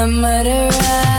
[0.00, 1.09] a murderer.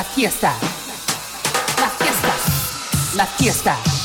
[0.00, 0.54] La fiesta.
[1.78, 2.32] La fiesta.
[3.16, 3.99] La fiesta.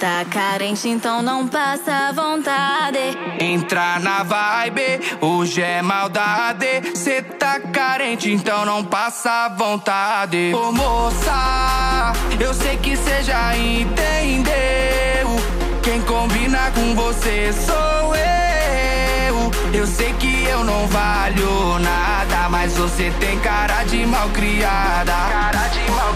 [0.00, 2.98] Tá carente, então não passa vontade.
[3.38, 6.96] Entra na vibe, hoje é maldade.
[6.96, 10.54] Cê tá carente, então não passa vontade.
[10.54, 14.54] Ô moça, eu sei que cê já entendeu.
[15.82, 19.50] Quem combina com você sou eu.
[19.74, 25.12] Eu sei que eu não valho nada, mas você tem cara de mal criada.
[25.12, 26.09] Cara de mal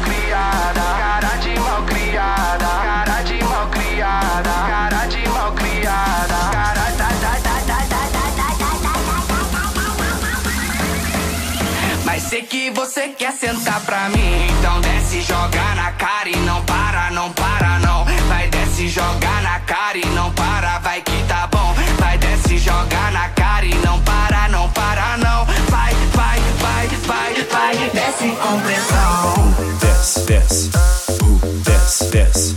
[12.94, 17.80] você quer sentar pra mim, então desce, joga na cara e não para, não para
[17.80, 18.04] não.
[18.28, 21.74] Vai desce, joga na cara e não para, vai que tá bom.
[21.98, 25.44] Vai desce, joga na cara e não para, não para não.
[25.44, 29.34] Vai, vai, vai, vai, vai, desce com pressão.
[29.80, 30.70] This, this,
[31.20, 32.54] ooh, this, this.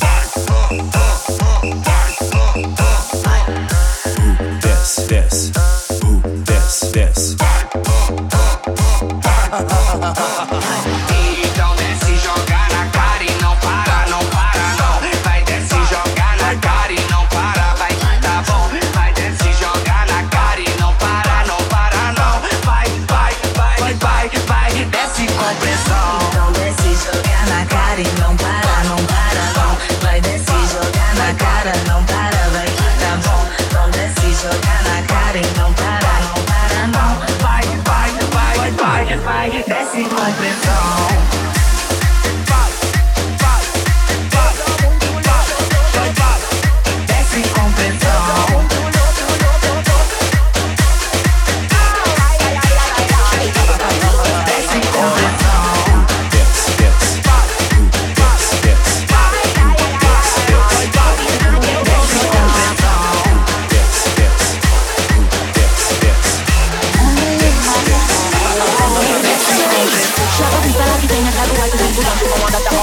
[4.20, 5.52] Ooh, this, this,
[6.04, 7.34] ooh, this, this.
[7.34, 7.97] Então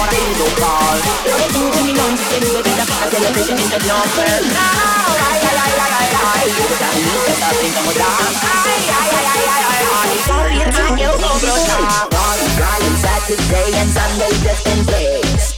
[0.05, 3.65] ora il vocale Loro tutti mi non si sembra di capire se le pesce mi
[3.65, 4.51] sta notte Ai
[5.25, 8.11] ai ai ai ai ai Io da lì I sta sentendo da
[8.65, 10.23] Ai ai ai ai ai ai
[13.05, 15.55] Saturday and Sunday just in place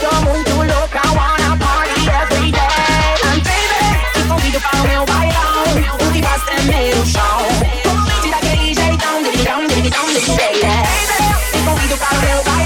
[0.00, 3.82] tô muito louca, wanna party every day And baby,
[4.14, 5.64] te convido para o meu bailão
[6.00, 7.44] O que basta é meu show
[7.84, 10.50] Convite daquele jeitão, digidão, digidão, digidão, digidão
[11.70, 12.59] Baby, te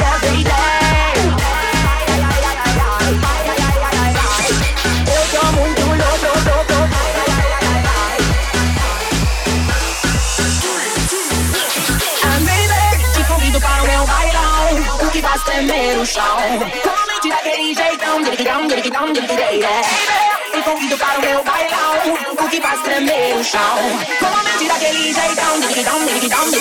[15.51, 16.37] Tremer o chão.
[16.81, 19.59] Comente daquele jeitão Dirigidão, dirigidão, dirigidei
[20.53, 23.77] Te convido para o meu bailão O que faz tremer o chão.
[24.19, 26.51] Comente daquele jeitão Dirigidão, dirigidão,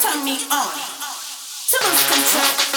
[0.00, 0.70] turn me on
[1.70, 2.67] to lose control.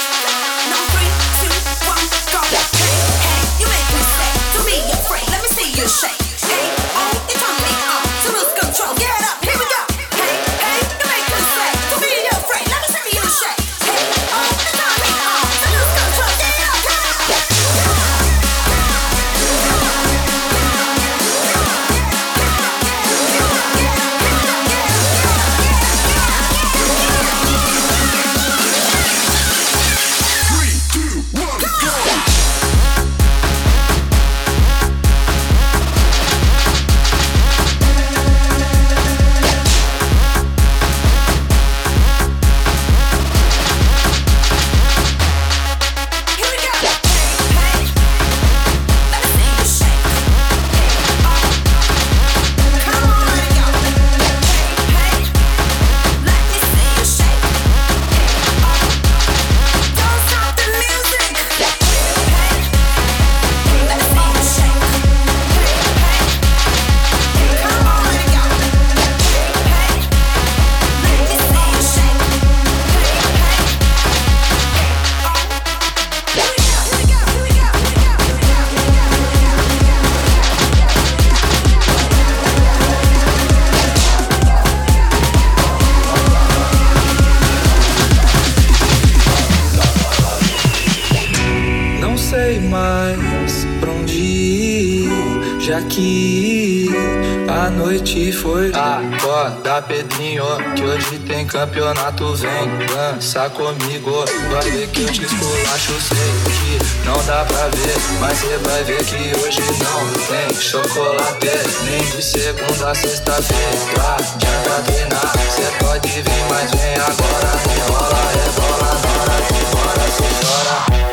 [102.71, 108.37] Dança comigo, vai ver que eu te esculacho Sei que não dá pra ver Mas
[108.37, 111.49] você vai ver que hoje não tem chocolate.
[111.83, 118.19] Nem de segunda a sexta-feira Já De treinar cê pode vir Mas vem agora, rebola,
[118.31, 118.91] é rebola
[119.27, 119.37] Na
[119.73, 121.10] bora, cê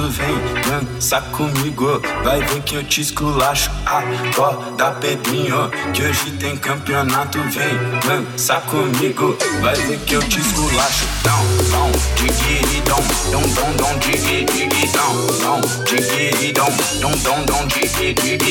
[0.00, 0.08] campeonato.
[0.08, 3.70] Vem dança comigo, vai ver que eu te esculacho.
[3.84, 7.38] Acorda, Pedrinho, que hoje tem campeonato.
[7.38, 7.76] Vem
[8.06, 11.06] dança comigo, vai ver que eu te esculacho.
[11.22, 17.44] Dão, dão, digiri, dom, dom, dom, dom, digi, digi, dom, dom, digiri, dom, dom, dom,
[17.44, 18.50] dom, digi, digi,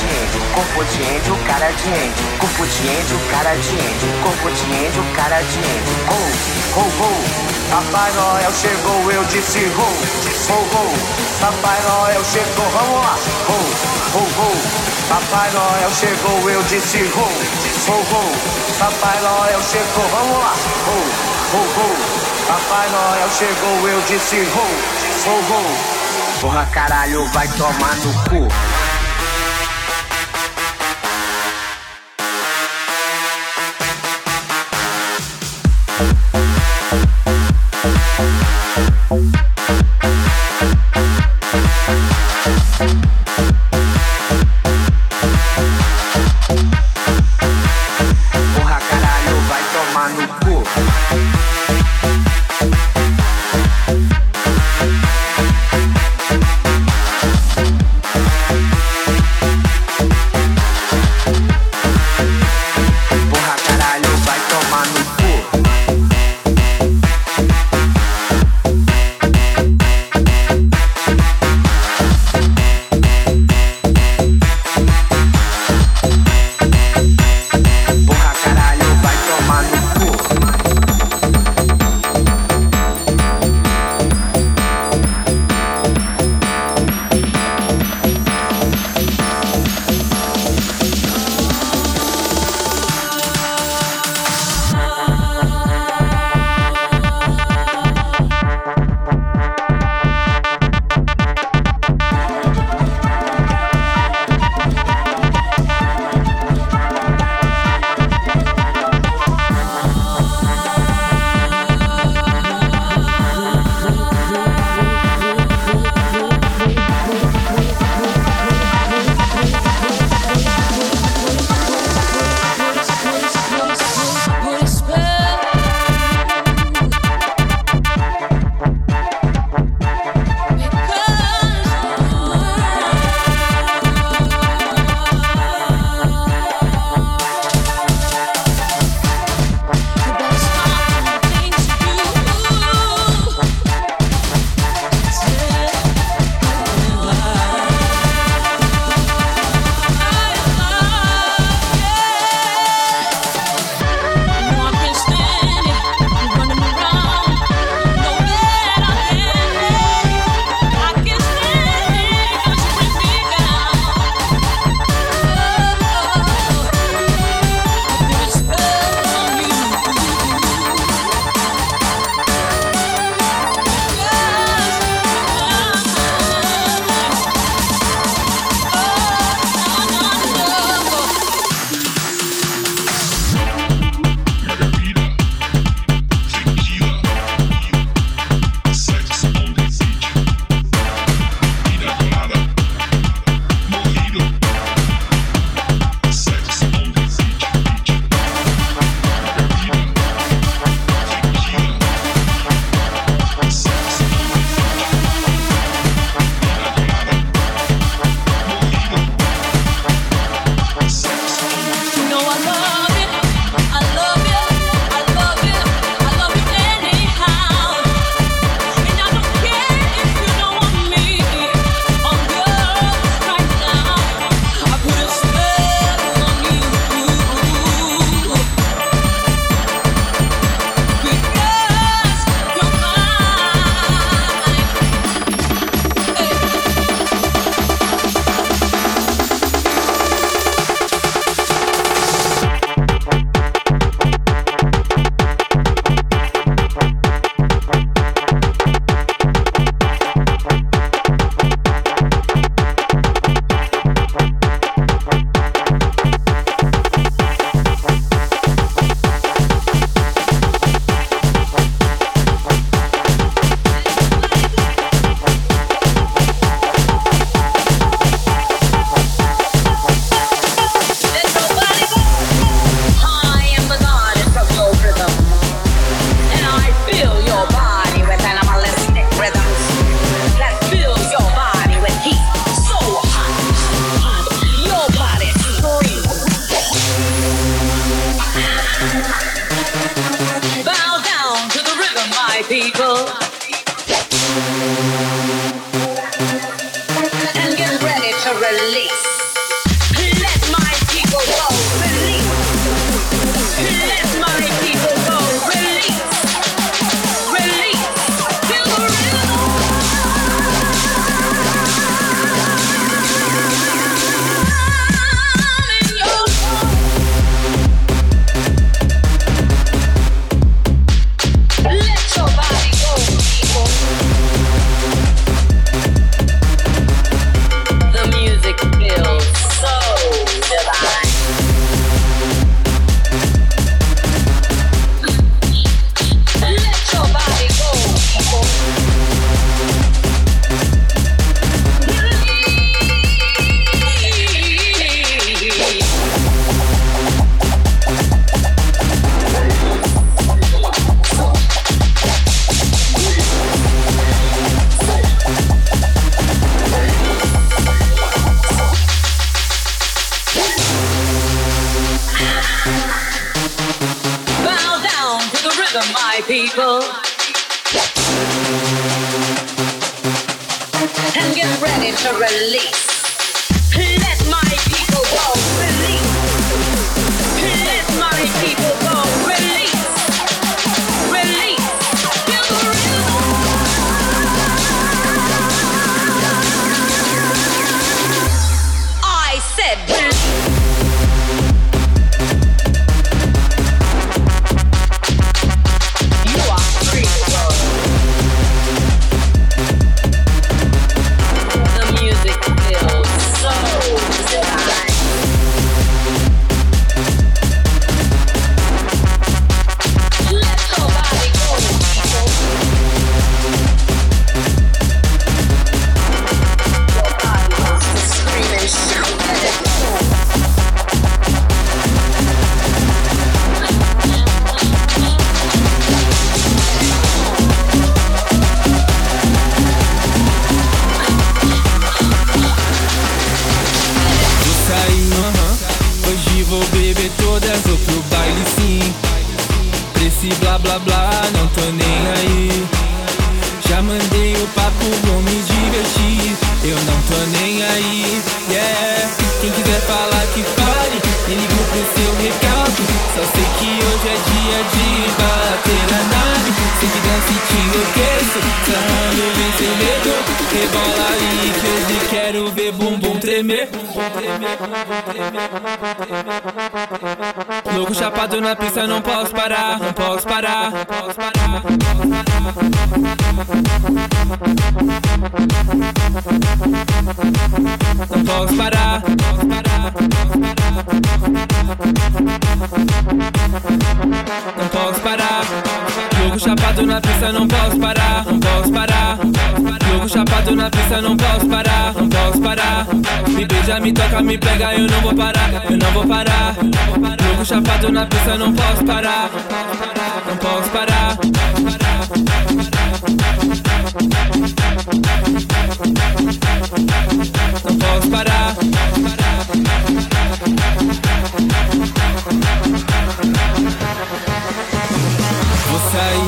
[0.00, 0.40] de índio.
[0.54, 2.38] Corpo de índio, cara de índio.
[2.38, 4.08] Corpo de índio, cara de índio.
[4.22, 5.94] Corpo de índio, cara de índio.
[6.76, 7.50] Ho, ho.
[7.70, 10.94] Papai Noel chegou, eu disse ho, ho, ho.
[11.40, 13.16] Papai Noel chegou, vamos lá.
[13.48, 13.58] Ho,
[14.14, 14.50] ho, ho.
[15.08, 18.22] Papai Noel chegou, eu disse ho, ho, ho.
[18.78, 20.54] Papai Noel chegou, vamos lá.
[20.86, 20.96] Ho,
[21.52, 21.88] ho, ho.
[22.48, 24.66] Papai Noel chegou, eu disse ho,
[25.26, 26.40] ho, ho.
[26.40, 28.79] Porra caralho, vai tomar no cu.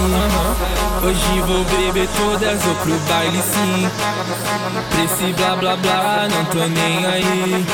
[0.03, 0.42] Vou sair,
[1.05, 3.91] hoje vou beber todas, vou pro baile sim.
[4.91, 7.65] Pra esse blá blá blá, não tô nem aí.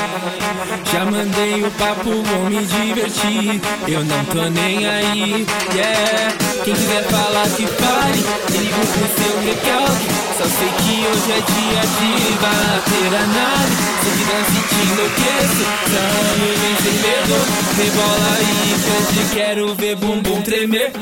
[0.91, 3.61] Já mandei o papo, vou me divertir.
[3.87, 6.35] Eu não tô nem aí, yeah.
[6.64, 10.09] Quem quiser falar que fale, me liga pro seu recalque.
[10.39, 13.74] Só sei que hoje é dia de bater a nave.
[14.03, 17.37] Sei que dança te enlouqueço, Sabe, vem sem medo.
[17.76, 20.93] Rebola aí, hoje quero ver bumbum tremer.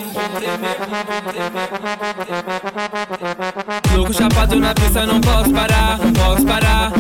[3.95, 6.93] Louco chapado na pista, não posso parar, posso parar.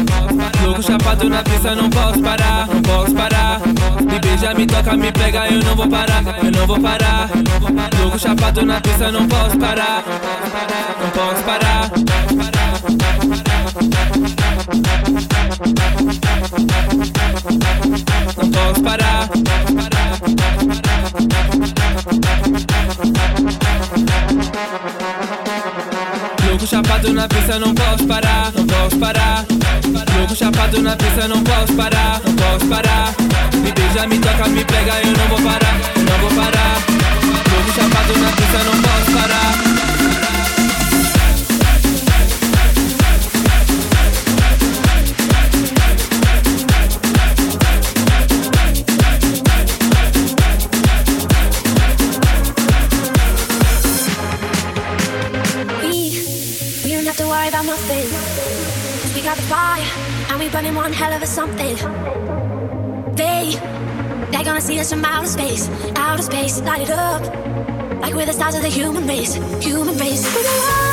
[0.62, 3.60] Louco chapado na pista, não posso parar, posso parar.
[4.00, 7.30] Me beija, me toca, me pega, eu não vou parar, eu não vou parar.
[7.98, 10.04] Louco chapado na pista, não posso parar,
[11.00, 11.90] não posso parar.
[18.36, 19.35] Não posso parar.
[26.76, 29.46] Chapado na pista, não posso parar, não posso parar.
[30.18, 33.14] Louco chapado na pista, não posso parar, não posso parar.
[33.54, 36.76] Me beija, me toca, me pega, eu não vou parar, não vou parar.
[37.50, 39.65] Louco chapado na pista, não posso parar.
[59.42, 59.82] Fire,
[60.30, 61.76] and we burning one hell of a something.
[63.14, 63.54] They,
[64.30, 67.22] they're gonna see us from outer space, outer space, light it up.
[68.00, 70.85] Like we're the stars of the human race, human race.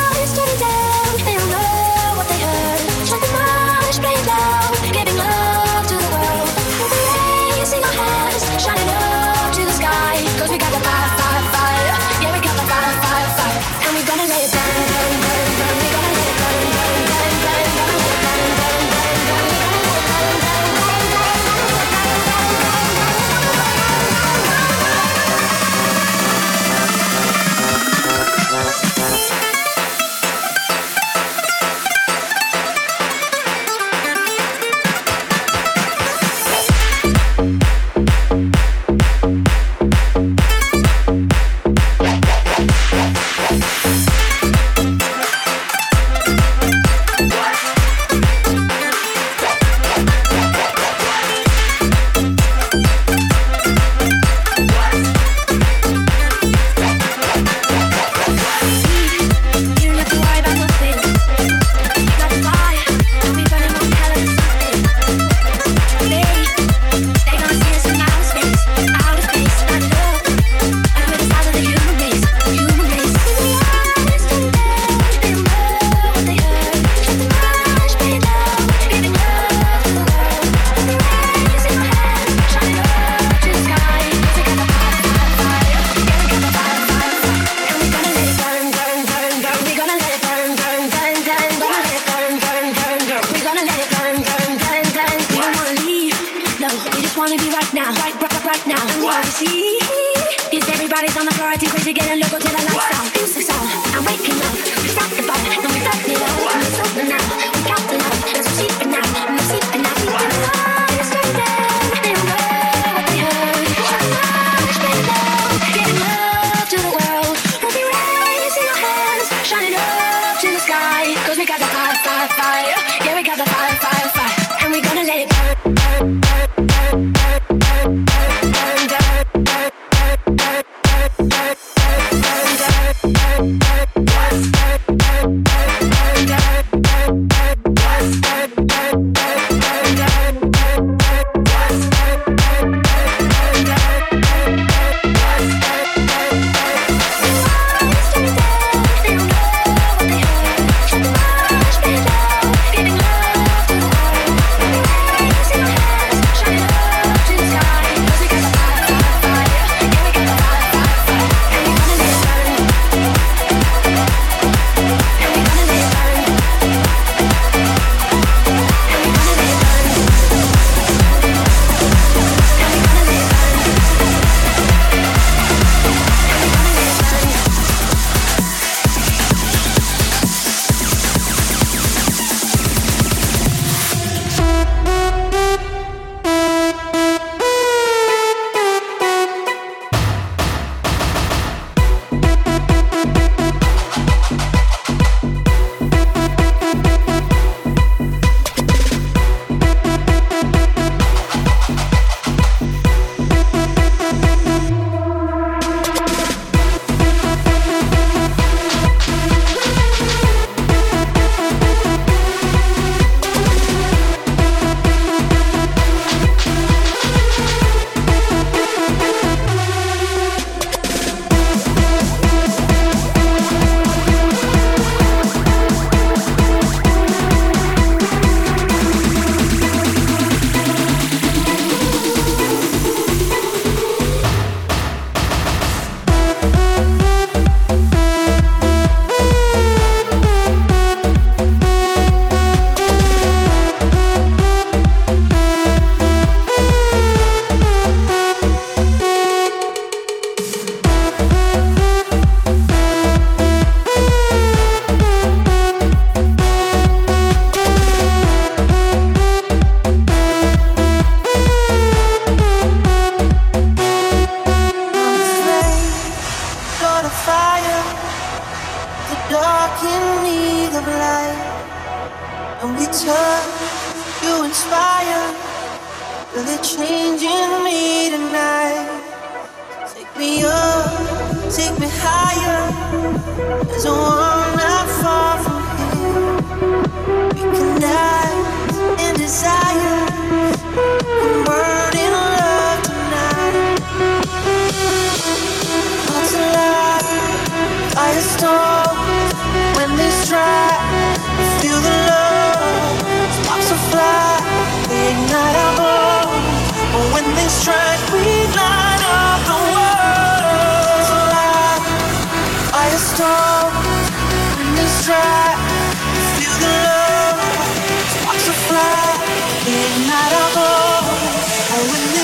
[102.74, 103.13] What?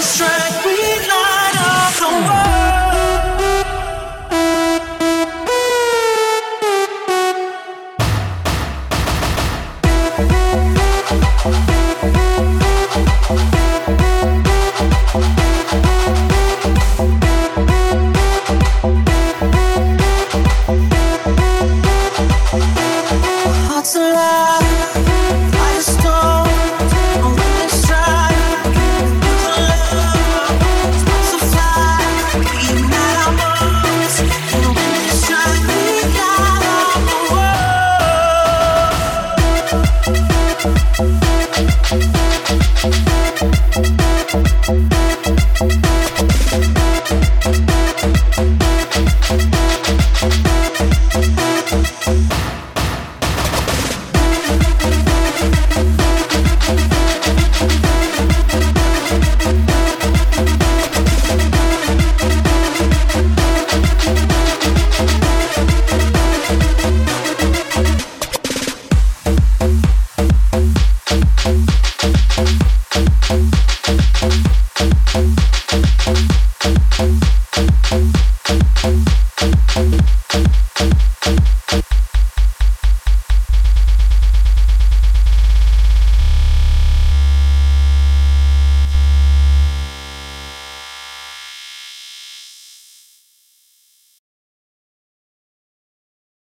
[0.02, 0.79] strength we